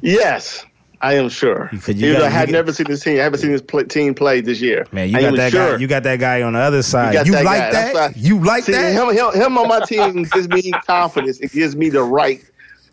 [0.00, 0.66] Yes,
[1.02, 1.68] I am sure.
[1.72, 3.18] Because you got- I had you get- never seen this team.
[3.18, 4.86] I haven't seen this play, team play this year.
[4.92, 5.72] Man, you I got that sure.
[5.72, 5.80] guy.
[5.80, 7.12] You got that guy on the other side.
[7.12, 7.92] got You, that like guy.
[7.92, 8.16] that?
[8.16, 8.92] You like See, that?
[8.92, 11.40] Him, him, him on my team gives me confidence.
[11.40, 12.40] It gives me the right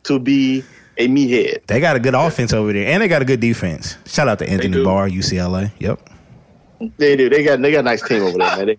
[0.06, 0.64] to be
[0.98, 1.66] a meathead.
[1.68, 3.96] They got a good offense over there, and they got a good defense.
[4.08, 4.84] Shout out to Anthony.
[4.84, 5.72] Barr, UCLA.
[5.80, 6.10] Yep.
[6.98, 7.30] They do.
[7.30, 8.66] They got they got a nice team over there, man.
[8.68, 8.78] They,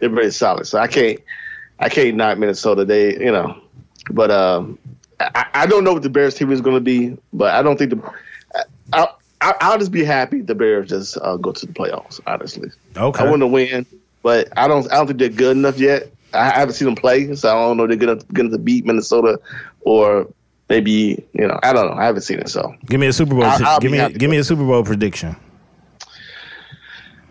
[0.00, 0.66] they're very solid.
[0.66, 1.20] So I can't
[1.78, 2.84] I can't knock Minnesota.
[2.84, 3.56] They you know,
[4.10, 4.78] but um,
[5.20, 7.78] I, I don't know what the Bears team is going to be, but I don't
[7.78, 8.12] think the
[8.92, 9.08] I,
[9.40, 12.20] I I'll just be happy the Bears just uh, go to the playoffs.
[12.26, 13.24] Honestly, Okay.
[13.24, 13.86] I want to win,
[14.22, 16.10] but I don't I don't think they're good enough yet.
[16.32, 18.84] I haven't seen them play, so I don't know if they're gonna gonna to beat
[18.84, 19.38] Minnesota
[19.82, 20.26] or
[20.68, 21.94] maybe you know I don't know.
[21.94, 23.44] I haven't seen it, so Give me a Super Bowl.
[23.44, 25.36] I'll- I'll give me happy give me a Super Bowl prediction.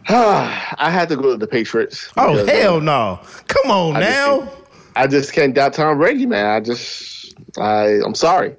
[0.10, 2.10] I had to go to the Patriots.
[2.18, 3.20] Oh because, uh, hell no!
[3.48, 4.39] Come on I now.
[4.42, 4.52] think-
[4.96, 6.46] I just can't doubt Tom Brady, man.
[6.46, 8.56] I just, I, I'm sorry.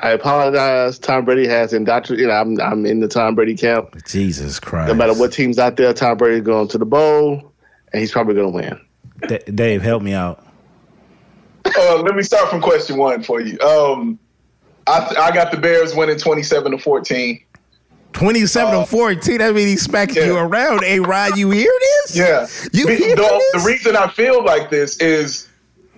[0.00, 0.98] I apologize.
[0.98, 2.22] Tom Brady has indoctrinated.
[2.22, 3.96] You know, I'm, I'm in the Tom Brady camp.
[4.06, 4.88] Jesus Christ.
[4.88, 7.52] No matter what team's out there, Tom Brady's going to the bowl,
[7.92, 8.80] and he's probably going to win.
[9.28, 10.44] D- Dave, help me out.
[11.64, 13.58] Uh, let me start from question one for you.
[13.60, 14.18] Um,
[14.86, 17.42] I I got the Bears winning twenty seven to fourteen.
[18.12, 19.38] 27 Uh, to 14.
[19.38, 20.26] That means he's smacking yeah.
[20.26, 20.84] you around.
[20.84, 22.16] A Rod, you hear this?
[22.16, 22.46] Yeah.
[22.72, 23.64] You the, hear the, this?
[23.64, 25.48] the reason I feel like this is,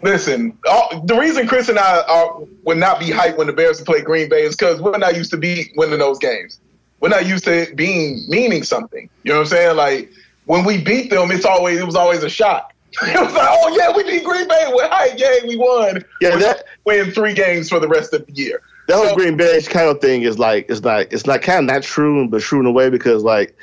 [0.06, 3.80] listen, all, the reason Chris and I are, would not be hyped when the Bears
[3.80, 6.60] play Green Bay is because we're not used to be winning those games.
[7.00, 9.08] We're not used to it being meaning something.
[9.22, 9.76] You know what I'm saying?
[9.76, 10.10] Like
[10.46, 12.72] when we beat them, it's always it was always a shock.
[13.02, 14.72] it was like, oh yeah, we beat Green Bay.
[14.72, 15.18] We're hyped.
[15.18, 16.02] Yay, we won.
[16.20, 18.62] Yeah, We're that- win three games for the rest of the year.
[18.88, 21.58] That whole So- Green Bay kind of thing is like, it's like, it's like kind
[21.68, 23.54] of not true, but true in a way because like,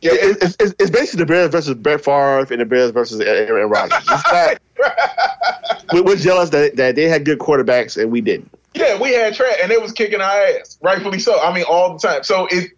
[0.00, 3.20] Yeah, it, it's, it's, it's basically the Bears versus Brett Favre and the Bears versus
[3.20, 3.98] Aaron Rodgers.
[3.98, 4.58] It's not,
[5.92, 8.50] we- we're jealous that, that they had good quarterbacks and we didn't.
[8.74, 11.40] Yeah, we had trash, and it was kicking our ass, rightfully so.
[11.40, 12.22] I mean, all the time.
[12.22, 12.70] So it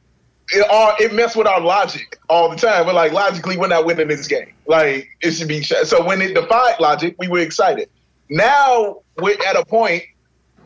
[0.53, 2.87] it all it messed with our logic all the time.
[2.87, 4.53] We're like, logically, we're not winning this game.
[4.67, 5.63] Like it should be.
[5.63, 7.91] So when it defied logic, we were excited.
[8.31, 10.05] Now we're at a point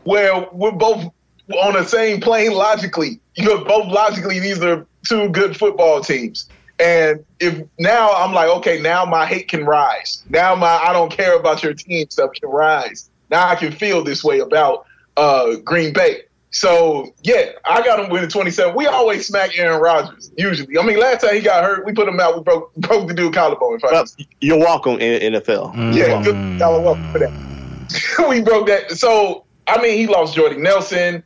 [0.05, 1.12] where we're both
[1.61, 3.18] on the same plane logically.
[3.35, 4.38] You're both logically.
[4.38, 6.49] These are two good football teams.
[6.79, 10.23] And if now I'm like, okay, now my hate can rise.
[10.29, 13.09] Now my I don't care about your team stuff can rise.
[13.31, 14.87] Now I can feel this way about
[15.17, 16.23] uh, Green Bay.
[16.51, 18.75] So yeah, I got him winning 27.
[18.75, 20.79] We always smack Aaron Rodgers usually.
[20.79, 22.37] I mean, last time he got hurt, we put him out.
[22.37, 23.77] We broke broke the dude collarbone.
[23.77, 25.95] If I But you're welcome in NFL.
[25.95, 26.61] yeah, good.
[26.61, 28.27] Y'all are welcome for that.
[28.29, 28.93] we broke that.
[28.93, 31.25] So I mean, he lost Jordy Nelson.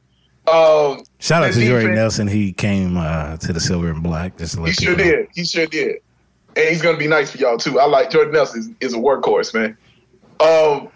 [0.50, 2.28] Um, Shout out to Jordy defense- Nelson.
[2.28, 4.36] He came uh, to the silver and black.
[4.38, 5.16] Just to let He sure people know.
[5.18, 5.28] did.
[5.34, 5.96] He sure did.
[6.56, 7.78] And he's gonna be nice for y'all too.
[7.78, 9.76] I like Jordan Nelson is, is a workhorse, man.
[10.40, 10.88] Um,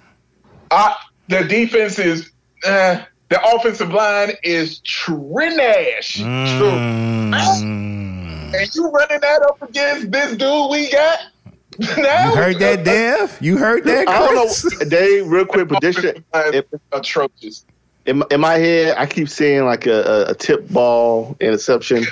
[0.71, 0.97] I
[1.29, 2.33] the defense is
[2.65, 6.19] eh, the offensive line is trash.
[6.19, 7.35] Mm.
[8.55, 11.19] And you running that up against this dude we got?
[11.99, 13.39] now You heard that, Dev?
[13.41, 14.87] You heard that, I don't know.
[14.89, 16.25] Dave, real quick prediction.
[16.33, 17.67] Offensive line atrocious.
[18.07, 22.05] In, in my head, I keep seeing like a, a, a tip ball interception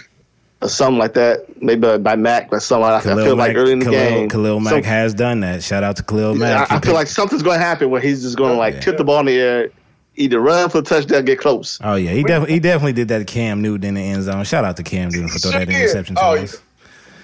[0.62, 1.60] or something like that.
[1.62, 2.84] Maybe by Mack or something.
[2.88, 4.28] I, I Khalil feel like early in the Khalil, game.
[4.30, 5.62] Khalil Mack some- has done that.
[5.62, 6.70] Shout out to Khalil I, Mack.
[6.70, 8.74] I He feel like something's going to happen where he's just going to oh, like
[8.74, 8.80] Yeah.
[8.80, 9.70] tip the ball in the air,
[10.16, 11.78] either run for a touchdown, get close.
[11.82, 14.44] Oh yeah, he definitely he definitely did that to Cam Newton in the end zone.
[14.44, 15.76] Shout out to Cam Newton for throwing Sure that did.
[15.80, 16.60] interception to Oh, us.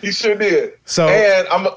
[0.03, 0.75] He sure did.
[0.85, 1.69] So- and I'm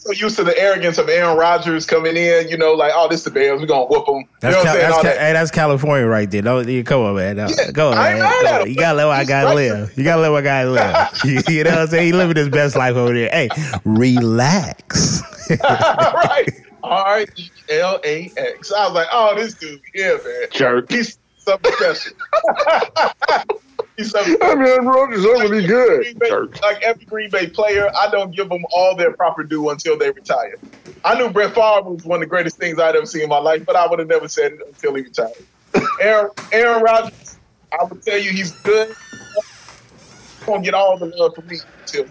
[0.00, 3.22] so used to the arrogance of Aaron Rodgers coming in, you know, like, oh, this
[3.22, 4.24] the Bears, we're gonna whoop them.
[4.40, 4.82] That's, you know Cal- saying?
[4.86, 5.18] that's, All Ca- that.
[5.20, 6.40] hey, that's California right there.
[6.40, 7.36] Don't, you, come on, man.
[7.36, 8.42] No, Yeah, go on, I ain't man.
[8.42, 8.68] Go on.
[8.70, 9.54] You gotta let my He's guy right.
[9.54, 9.98] live.
[9.98, 11.08] You gotta let my guy live.
[11.24, 12.06] you, you know what I'm saying?
[12.06, 13.28] He living his best life over there.
[13.28, 13.50] Hey,
[13.84, 15.22] relax.
[15.62, 16.48] right.
[16.82, 18.72] R E L A X.
[18.72, 20.46] I was like, oh, this dude, yeah, man.
[20.50, 20.90] Jerk.
[20.90, 22.12] He's something special.
[24.00, 24.58] He's something I special.
[24.58, 26.00] mean, Rodgers are really good.
[26.00, 29.68] Green Bay- like every Green Bay player, I don't give them all their proper due
[29.68, 30.56] until they retire.
[31.04, 33.38] I knew Brett Favre was one of the greatest things I'd ever seen in my
[33.38, 35.32] life, but I would have never said it until he retired.
[36.00, 37.38] Aaron, Aaron Rodgers,
[37.78, 38.88] I would tell you he's good.
[38.88, 42.06] He's gonna get all the love from me until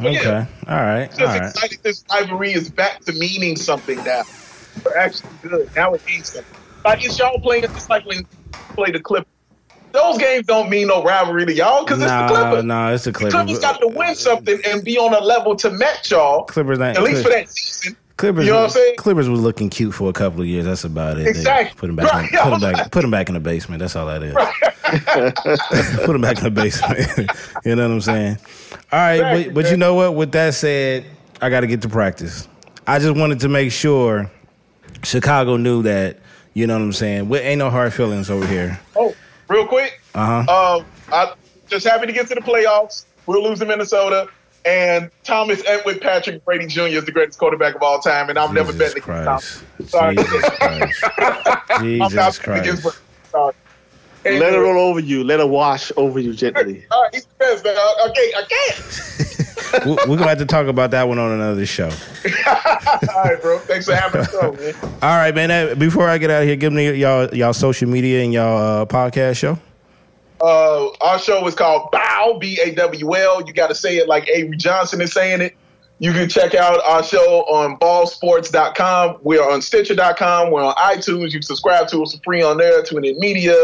[0.00, 0.46] okay.
[0.68, 1.08] All right.
[1.08, 1.42] just All right.
[1.48, 4.22] excited this rivalry is back to meaning something now.
[4.84, 5.68] We're actually good.
[5.74, 6.54] Now it means something.
[6.84, 8.24] Like it's y'all playing just like when
[8.76, 9.26] play the Clippers.
[10.02, 12.64] Those games don't mean no rivalry to y'all because it's the Clippers.
[12.64, 13.34] no, it's the The Clippers.
[13.34, 16.44] Clippers got to win something and be on a level to match y'all.
[16.44, 16.96] Clippers ain't.
[16.96, 17.96] At least for that season.
[18.16, 18.96] Clippers, You know what I'm saying?
[18.96, 20.64] Clippers was looking cute for a couple of years.
[20.64, 21.24] That's about it.
[21.24, 21.76] They Exactly.
[21.78, 22.12] Put him back.
[22.12, 22.32] Right.
[22.32, 22.90] In, put him back.
[22.90, 23.78] Put him back in the basement.
[23.80, 24.34] That's all that is.
[26.04, 27.30] put him back in the basement.
[27.64, 28.38] you know what I'm saying?
[28.90, 30.14] All right, Exactly, but, but you know what?
[30.14, 31.04] With that said,
[31.40, 32.48] I got to get to practice.
[32.86, 34.30] I just wanted to make sure
[35.04, 36.18] Chicago knew that.
[36.54, 37.28] You know what I'm saying?
[37.28, 38.80] We, ain't no hard feelings over here.
[38.96, 39.14] Oh,
[39.48, 40.00] real quick.
[40.14, 40.76] Uh huh.
[40.78, 41.34] Um, I
[41.68, 43.06] just happy to get to the playoffs.
[43.26, 44.28] We'll lose to Minnesota.
[44.64, 46.82] And Thomas Edward Patrick Brady Jr.
[46.82, 49.90] is the greatest quarterback of all time, and I'm never Jesus betting against Christ.
[49.90, 50.16] Sorry.
[50.16, 51.04] Jesus Christ.
[51.18, 52.98] I'm not Jesus against Christ.
[53.30, 53.54] Sorry.
[54.24, 55.24] Let it roll over you.
[55.24, 56.84] Let it wash over you gently.
[56.90, 57.76] All right, he's the best, man.
[58.10, 59.26] Okay, I can't.
[59.84, 61.88] We- We're gonna have to talk about that one on another show.
[62.46, 63.58] All right, bro.
[63.60, 64.74] Thanks for having man.
[65.02, 65.78] All right, man.
[65.78, 68.86] Before I get out of here, give me y'all y'all social media and y'all uh,
[68.86, 69.58] podcast show.
[70.40, 73.42] Uh, our show is called Bow B A W L.
[73.46, 75.56] You got to say it like Avery Johnson is saying it.
[76.00, 79.18] You can check out our show on ballsports.com.
[79.22, 80.52] We're on Stitcher.com.
[80.52, 81.24] We're on iTunes.
[81.26, 82.82] You can subscribe to us for free on there.
[82.84, 83.56] TuneIn Media,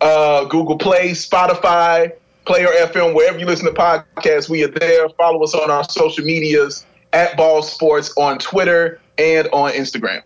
[0.00, 2.12] uh, Google Play, Spotify,
[2.46, 5.08] Player FM, wherever you listen to podcasts, we are there.
[5.10, 10.22] Follow us on our social medias at Ball Sports on Twitter and on Instagram.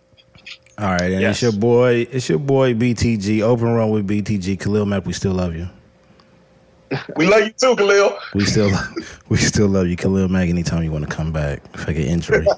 [0.77, 1.35] All right, and Yes.
[1.35, 2.07] it's your boy.
[2.11, 3.41] It's your boy BTG.
[3.41, 4.59] Open run with BTG.
[4.59, 5.05] Khalil Mack.
[5.05, 5.69] We still love you.
[7.15, 8.17] We love you too, Khalil.
[8.33, 8.71] We still
[9.29, 10.49] we still love you, Khalil Mack.
[10.49, 12.45] Anytime you want to come back, if I get injury.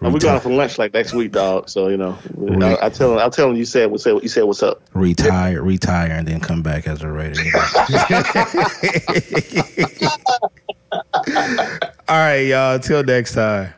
[0.00, 1.68] And we going for lunch like next week, dog.
[1.68, 2.16] So you know,
[2.60, 4.80] I, I tell him, I tell him you said, what say, you said, what's up?
[4.94, 7.40] retire, retire, and then come back as a Raider.
[12.08, 12.78] All right, y'all.
[12.78, 13.74] Till next time.